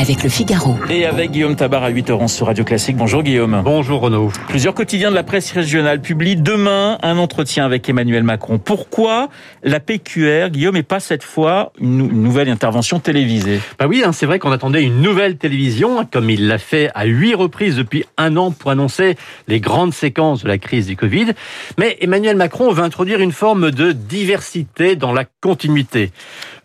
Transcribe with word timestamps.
avec 0.00 0.22
le 0.22 0.30
Figaro. 0.30 0.76
Et 0.88 1.04
avec 1.04 1.30
Guillaume 1.30 1.56
Tabar 1.56 1.84
à 1.84 1.90
8h11 1.90 2.28
sur 2.28 2.46
Radio 2.46 2.64
Classique. 2.64 2.96
Bonjour 2.96 3.22
Guillaume. 3.22 3.60
Bonjour 3.62 4.00
Renaud. 4.00 4.32
Plusieurs 4.48 4.74
quotidiens 4.74 5.10
de 5.10 5.14
la 5.14 5.22
presse 5.22 5.52
régionale 5.52 6.00
publient 6.00 6.36
demain 6.36 6.96
un 7.02 7.18
entretien 7.18 7.66
avec 7.66 7.86
Emmanuel 7.88 8.22
Macron. 8.22 8.58
Pourquoi 8.58 9.28
la 9.62 9.78
PQR, 9.78 10.48
Guillaume, 10.50 10.76
et 10.76 10.82
pas 10.82 11.00
cette 11.00 11.22
fois 11.22 11.72
une, 11.78 11.98
nouvelle 11.98 12.48
intervention 12.48 12.98
télévisée? 12.98 13.60
Bah 13.78 13.86
oui, 13.88 14.02
hein, 14.04 14.12
c'est 14.12 14.26
vrai 14.26 14.38
qu'on 14.38 14.52
attendait 14.52 14.82
une 14.82 15.02
nouvelle 15.02 15.36
télévision, 15.36 16.06
comme 16.10 16.30
il 16.30 16.46
l'a 16.46 16.58
fait 16.58 16.90
à 16.94 17.04
huit 17.04 17.34
reprises 17.34 17.76
depuis 17.76 18.04
un 18.16 18.36
an 18.38 18.52
pour 18.52 18.70
annoncer 18.70 19.16
les 19.48 19.60
grandes 19.60 19.92
séquences 19.92 20.44
de 20.44 20.48
la 20.48 20.56
crise 20.56 20.86
du 20.86 20.96
Covid. 20.96 21.32
Mais 21.78 21.98
Emmanuel 22.00 22.36
Macron 22.36 22.72
veut 22.72 22.84
introduire 22.84 23.20
une 23.20 23.32
forme 23.32 23.70
de 23.70 23.92
diversité 23.92 24.96
dans 24.96 25.12
la 25.12 25.24
continuité. 25.42 26.10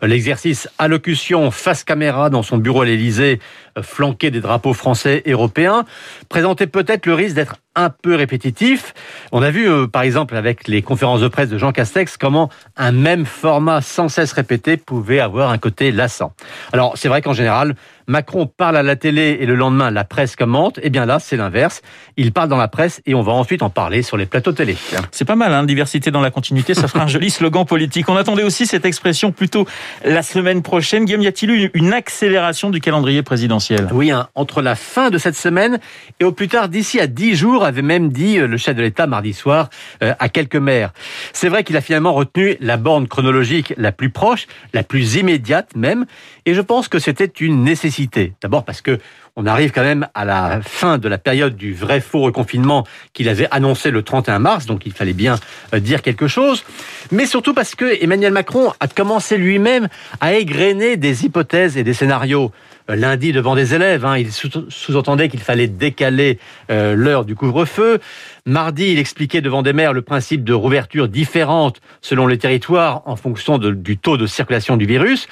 L'exercice 0.02 0.68
allocution 0.78 1.50
face 1.50 1.84
caméra 1.84 2.30
dans 2.30 2.42
son 2.42 2.58
bureau 2.58 2.82
à 2.82 2.84
l'Élysée, 2.84 3.05
mobilisés 3.06 3.38
flanqué 3.82 4.30
des 4.30 4.40
drapeaux 4.40 4.74
français 4.74 5.22
et 5.24 5.32
européens, 5.32 5.84
présentait 6.28 6.66
peut-être 6.66 7.06
le 7.06 7.14
risque 7.14 7.34
d'être 7.34 7.56
un 7.76 7.90
peu 7.90 8.14
répétitif. 8.14 8.94
On 9.32 9.42
a 9.42 9.50
vu, 9.50 9.68
euh, 9.68 9.86
par 9.86 10.02
exemple, 10.02 10.34
avec 10.34 10.66
les 10.66 10.82
conférences 10.82 11.20
de 11.20 11.28
presse 11.28 11.50
de 11.50 11.58
Jean 11.58 11.72
Castex, 11.72 12.16
comment 12.16 12.48
un 12.76 12.90
même 12.90 13.26
format 13.26 13.82
sans 13.82 14.08
cesse 14.08 14.32
répété 14.32 14.78
pouvait 14.78 15.20
avoir 15.20 15.50
un 15.50 15.58
côté 15.58 15.92
lassant. 15.92 16.32
Alors, 16.72 16.96
c'est 16.96 17.08
vrai 17.08 17.20
qu'en 17.20 17.34
général, 17.34 17.74
Macron 18.08 18.46
parle 18.46 18.76
à 18.76 18.82
la 18.82 18.96
télé 18.96 19.38
et 19.40 19.46
le 19.46 19.56
lendemain, 19.56 19.90
la 19.90 20.04
presse 20.04 20.36
commente. 20.36 20.78
Eh 20.82 20.90
bien 20.90 21.06
là, 21.06 21.18
c'est 21.18 21.36
l'inverse. 21.36 21.82
Il 22.16 22.32
parle 22.32 22.48
dans 22.48 22.56
la 22.56 22.68
presse 22.68 23.02
et 23.04 23.14
on 23.14 23.22
va 23.22 23.32
ensuite 23.32 23.62
en 23.62 23.70
parler 23.70 24.02
sur 24.02 24.16
les 24.16 24.26
plateaux 24.26 24.52
télé. 24.52 24.76
C'est 25.10 25.24
pas 25.24 25.34
mal, 25.34 25.52
hein, 25.52 25.64
diversité 25.64 26.10
dans 26.10 26.20
la 26.20 26.30
continuité. 26.30 26.72
Ça 26.74 26.88
fera 26.88 27.04
un 27.04 27.06
joli 27.08 27.30
slogan 27.30 27.66
politique. 27.66 28.08
On 28.08 28.16
attendait 28.16 28.44
aussi 28.44 28.66
cette 28.66 28.84
expression 28.84 29.32
plutôt 29.32 29.66
la 30.04 30.22
semaine 30.22 30.62
prochaine. 30.62 31.04
Guillaume, 31.04 31.22
y 31.22 31.26
a-t-il 31.26 31.50
eu 31.50 31.70
une 31.74 31.92
accélération 31.92 32.70
du 32.70 32.80
calendrier 32.80 33.22
présidentiel? 33.22 33.65
Oui, 33.92 34.10
hein, 34.10 34.28
entre 34.34 34.62
la 34.62 34.74
fin 34.74 35.10
de 35.10 35.18
cette 35.18 35.36
semaine 35.36 35.78
et 36.20 36.24
au 36.24 36.32
plus 36.32 36.48
tard 36.48 36.68
d'ici 36.68 37.00
à 37.00 37.06
dix 37.06 37.34
jours, 37.34 37.64
avait 37.64 37.82
même 37.82 38.10
dit 38.10 38.38
euh, 38.38 38.46
le 38.46 38.56
chef 38.56 38.76
de 38.76 38.82
l'État 38.82 39.06
mardi 39.06 39.32
soir 39.32 39.70
euh, 40.02 40.14
à 40.18 40.28
quelques 40.28 40.56
maires. 40.56 40.92
C'est 41.32 41.48
vrai 41.48 41.64
qu'il 41.64 41.76
a 41.76 41.80
finalement 41.80 42.12
retenu 42.12 42.56
la 42.60 42.76
borne 42.76 43.08
chronologique 43.08 43.74
la 43.76 43.92
plus 43.92 44.10
proche, 44.10 44.46
la 44.72 44.82
plus 44.82 45.16
immédiate 45.16 45.74
même, 45.76 46.06
et 46.44 46.54
je 46.54 46.60
pense 46.60 46.88
que 46.88 46.98
c'était 46.98 47.24
une 47.24 47.64
nécessité. 47.64 48.34
D'abord 48.40 48.64
parce 48.64 48.82
que 48.82 48.98
on 49.36 49.44
arrive 49.44 49.70
quand 49.70 49.82
même 49.82 50.08
à 50.14 50.24
la 50.24 50.60
fin 50.62 50.96
de 50.96 51.08
la 51.08 51.18
période 51.18 51.56
du 51.56 51.74
vrai 51.74 52.00
faux 52.00 52.20
reconfinement 52.20 52.86
qu'il 53.12 53.28
avait 53.28 53.46
annoncé 53.50 53.90
le 53.90 54.02
31 54.02 54.38
mars, 54.38 54.64
donc 54.64 54.86
il 54.86 54.92
fallait 54.92 55.12
bien 55.12 55.38
euh, 55.74 55.78
dire 55.78 56.00
quelque 56.00 56.26
chose. 56.26 56.64
Mais 57.12 57.26
surtout 57.26 57.52
parce 57.52 57.74
que 57.74 58.02
Emmanuel 58.02 58.32
Macron 58.32 58.72
a 58.80 58.88
commencé 58.88 59.36
lui-même 59.36 59.88
à 60.20 60.32
égrener 60.34 60.96
des 60.96 61.26
hypothèses 61.26 61.76
et 61.76 61.84
des 61.84 61.92
scénarios. 61.92 62.50
Euh, 62.88 62.96
lundi, 62.96 63.32
devant 63.32 63.54
des 63.54 63.74
élèves, 63.74 64.04
hein, 64.04 64.16
il 64.16 64.32
sous-entendait 64.32 65.28
qu'il 65.28 65.40
fallait 65.40 65.66
décaler 65.66 66.38
euh, 66.70 66.94
l'heure 66.94 67.24
du 67.24 67.34
couvre-feu. 67.34 68.00
Mardi, 68.46 68.92
il 68.92 68.98
expliquait 69.00 69.40
devant 69.40 69.62
des 69.62 69.72
maires 69.72 69.92
le 69.92 70.02
principe 70.02 70.44
de 70.44 70.52
rouverture 70.52 71.08
différente 71.08 71.80
selon 72.00 72.28
les 72.28 72.38
territoires 72.38 73.02
en 73.04 73.16
fonction 73.16 73.58
du 73.58 73.98
taux 73.98 74.16
de 74.16 74.26
circulation 74.26 74.76
du 74.76 74.86
virus. 74.86 75.26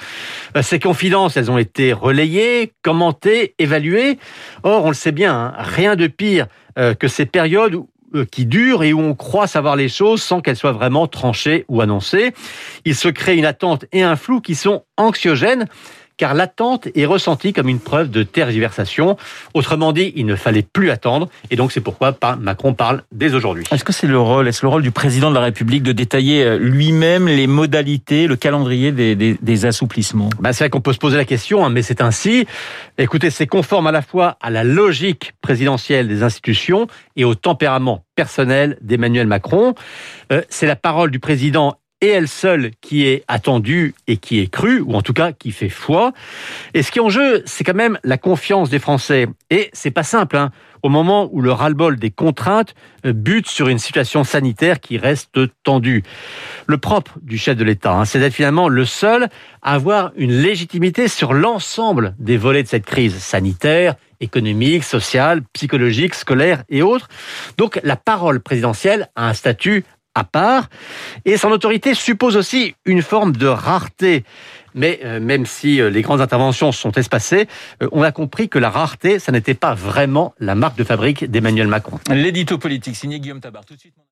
Ces 0.61 0.79
confidences, 0.79 1.37
elles 1.37 1.49
ont 1.49 1.57
été 1.57 1.93
relayées, 1.93 2.73
commentées, 2.81 3.55
évaluées 3.57 4.19
Or, 4.63 4.85
on 4.85 4.89
le 4.89 4.95
sait 4.95 5.11
bien, 5.11 5.33
hein, 5.33 5.53
rien 5.57 5.95
de 5.95 6.07
pire 6.07 6.47
euh, 6.77 6.93
que 6.93 7.07
ces 7.07 7.25
périodes 7.25 7.75
euh, 8.15 8.25
qui 8.25 8.45
durent 8.45 8.83
et 8.83 8.93
où 8.93 8.99
on 8.99 9.15
croit 9.15 9.47
savoir 9.47 9.75
les 9.75 9.89
choses 9.89 10.21
sans 10.21 10.41
qu'elles 10.41 10.55
soient 10.55 10.71
vraiment 10.71 11.07
tranchées 11.07 11.65
ou 11.67 11.81
annoncées. 11.81 12.33
Il 12.83 12.95
se 12.95 13.07
crée 13.07 13.37
une 13.37 13.45
attente 13.45 13.85
et 13.91 14.03
un 14.03 14.15
flou 14.15 14.41
qui 14.41 14.55
sont 14.55 14.83
anxiogènes 14.97 15.67
car 16.17 16.33
l'attente 16.33 16.87
est 16.95 17.05
ressentie 17.05 17.53
comme 17.53 17.69
une 17.69 17.79
preuve 17.79 18.09
de 18.09 18.23
tergiversation. 18.23 19.17
Autrement 19.53 19.91
dit, 19.91 20.13
il 20.15 20.25
ne 20.25 20.35
fallait 20.35 20.61
plus 20.61 20.89
attendre, 20.89 21.29
et 21.51 21.55
donc 21.55 21.71
c'est 21.71 21.81
pourquoi 21.81 22.17
Macron 22.39 22.73
parle 22.73 23.03
dès 23.11 23.33
aujourd'hui. 23.33 23.63
Est-ce 23.71 23.83
que 23.83 23.93
c'est 23.93 24.07
le 24.07 24.19
rôle, 24.19 24.47
est-ce 24.47 24.65
le 24.65 24.69
rôle 24.69 24.81
du 24.81 24.91
président 24.91 25.29
de 25.29 25.35
la 25.35 25.41
République 25.41 25.83
de 25.83 25.91
détailler 25.91 26.43
euh, 26.43 26.57
lui-même 26.57 27.27
les 27.27 27.47
modalités, 27.47 28.27
le 28.27 28.35
calendrier 28.35 28.91
des, 28.91 29.65
assouplissements? 29.65 30.29
Bah, 30.39 30.53
C'est 30.53 30.65
vrai 30.65 30.69
qu'on 30.69 30.81
peut 30.81 30.93
se 30.93 30.99
poser 30.99 31.17
la 31.17 31.25
question, 31.25 31.65
hein, 31.65 31.69
mais 31.69 31.81
c'est 31.81 32.01
ainsi. 32.01 32.45
Écoutez, 32.97 33.29
c'est 33.29 33.47
conforme 33.47 33.87
à 33.87 33.91
la 33.91 34.01
fois 34.01 34.37
à 34.41 34.49
la 34.49 34.63
logique 34.63 35.33
présidentielle 35.41 36.07
des 36.07 36.23
institutions 36.23 36.87
et 37.15 37.25
au 37.25 37.35
tempérament 37.35 38.05
personnel 38.15 38.77
d'Emmanuel 38.81 39.27
Macron. 39.27 39.75
Euh, 40.31 40.41
c'est 40.49 40.67
la 40.67 40.75
parole 40.75 41.11
du 41.11 41.19
président 41.19 41.75
et 42.01 42.07
elle 42.07 42.27
seule 42.27 42.71
qui 42.81 43.07
est 43.07 43.23
attendue 43.27 43.95
et 44.07 44.17
qui 44.17 44.39
est 44.39 44.47
crue, 44.47 44.81
ou 44.81 44.93
en 44.93 45.01
tout 45.01 45.13
cas 45.13 45.31
qui 45.31 45.51
fait 45.51 45.69
foi. 45.69 46.13
Et 46.73 46.83
ce 46.83 46.91
qui 46.91 46.99
est 46.99 47.01
en 47.01 47.09
jeu, 47.09 47.41
c'est 47.45 47.63
quand 47.63 47.73
même 47.73 47.97
la 48.03 48.17
confiance 48.17 48.69
des 48.69 48.79
Français. 48.79 49.27
Et 49.49 49.69
c'est 49.73 49.91
pas 49.91 50.03
simple, 50.03 50.35
hein. 50.35 50.51
au 50.83 50.89
moment 50.89 51.29
où 51.31 51.41
le 51.41 51.51
ras-le-bol 51.51 51.97
des 51.97 52.11
contraintes 52.11 52.75
euh, 53.05 53.13
bute 53.13 53.47
sur 53.47 53.69
une 53.69 53.79
situation 53.79 54.23
sanitaire 54.23 54.79
qui 54.79 54.97
reste 54.97 55.39
tendue. 55.63 56.03
Le 56.67 56.77
propre 56.77 57.17
du 57.21 57.37
chef 57.37 57.55
de 57.55 57.63
l'État, 57.63 57.93
hein, 57.93 58.05
c'est 58.05 58.19
d'être 58.19 58.33
finalement 58.33 58.67
le 58.67 58.85
seul 58.85 59.29
à 59.61 59.73
avoir 59.73 60.11
une 60.15 60.31
légitimité 60.31 61.07
sur 61.07 61.33
l'ensemble 61.33 62.13
des 62.19 62.37
volets 62.37 62.63
de 62.63 62.67
cette 62.67 62.85
crise 62.85 63.17
sanitaire, 63.17 63.95
économique, 64.19 64.83
sociale, 64.83 65.41
psychologique, 65.53 66.13
scolaire 66.13 66.63
et 66.69 66.81
autres. 66.81 67.07
Donc 67.57 67.79
la 67.83 67.95
parole 67.95 68.41
présidentielle 68.41 69.09
a 69.15 69.29
un 69.29 69.33
statut 69.33 69.85
à 70.15 70.23
part. 70.23 70.69
Et 71.25 71.37
son 71.37 71.49
autorité 71.49 71.93
suppose 71.93 72.37
aussi 72.37 72.75
une 72.85 73.01
forme 73.01 73.33
de 73.33 73.47
rareté. 73.47 74.23
Mais 74.73 74.99
euh, 75.03 75.19
même 75.19 75.45
si 75.45 75.79
euh, 75.79 75.89
les 75.89 76.01
grandes 76.01 76.21
interventions 76.21 76.71
sont 76.71 76.91
espacées, 76.91 77.47
euh, 77.81 77.87
on 77.91 78.03
a 78.03 78.11
compris 78.11 78.49
que 78.49 78.59
la 78.59 78.69
rareté, 78.69 79.19
ça 79.19 79.31
n'était 79.31 79.53
pas 79.53 79.73
vraiment 79.73 80.33
la 80.39 80.53
marque 80.53 80.77
de 80.77 80.83
fabrique 80.83 81.29
d'Emmanuel 81.31 81.67
Macron. 81.67 81.99
L'édito 82.09 82.57
politique 82.57 82.95
signé 82.95 83.19
Guillaume 83.19 83.39
Tabar. 83.39 83.63